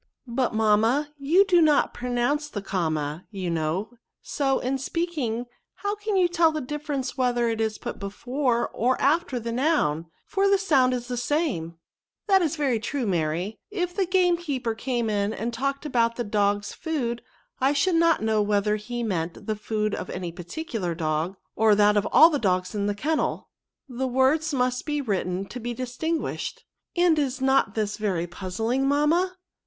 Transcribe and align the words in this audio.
"But, 0.27 0.55
mamma, 0.55 1.13
you 1.19 1.45
do 1.45 1.61
not 1.61 1.93
pronounce 1.93 2.49
the 2.49 2.63
comma, 2.63 3.27
you 3.29 3.51
know; 3.51 3.91
so, 4.19 4.57
in 4.57 4.79
speaking, 4.79 5.45
how 5.75 5.93
can 5.93 6.15
you 6.17 6.27
tell 6.27 6.51
the 6.51 6.59
difference 6.59 7.19
whether 7.19 7.49
it 7.49 7.61
is 7.61 7.77
put 7.77 7.99
before 7.99 8.69
or 8.69 8.99
after 8.99 9.39
the 9.39 9.51
noun, 9.51 10.07
for 10.25 10.49
the 10.49 10.57
sound 10.57 10.95
is 10.95 11.07
the 11.07 11.17
same?"" 11.17 11.77
That 12.27 12.41
is 12.41 12.55
very 12.55 12.79
true, 12.79 13.05
Mary; 13.05 13.59
if 13.69 13.95
the 13.95 14.07
game 14.07 14.37
keeper 14.37 14.73
came 14.73 15.07
in 15.07 15.33
and 15.33 15.53
talked 15.53 15.85
about 15.85 16.15
the 16.15 16.23
dogs 16.23 16.73
food, 16.73 17.21
I 17.59 17.71
should 17.71 17.93
not 17.93 18.23
know 18.23 18.41
whether 18.41 18.77
he 18.77 19.03
meant 19.03 19.45
the 19.45 19.55
food 19.55 19.93
of 19.93 20.09
any 20.09 20.31
particular 20.31 20.95
dog, 20.95 21.37
or 21.55 21.75
that 21.75 21.95
of 21.95 22.07
all 22.11 22.31
the 22.31 22.39
dogs 22.39 22.73
in 22.73 22.87
the 22.87 22.95
kennel; 22.95 23.49
the 23.87 24.07
words 24.07 24.51
must 24.51 24.87
be 24.87 24.99
written 24.99 25.45
to 25.49 25.59
be 25.59 25.75
distinguished."" 25.75 26.65
And 26.97 27.19
is 27.19 27.39
not 27.39 27.75
this 27.75 27.97
very 27.97 28.25
puzzling, 28.25 28.87
mamma 28.87 29.37